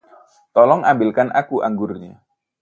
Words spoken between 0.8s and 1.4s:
ambilkan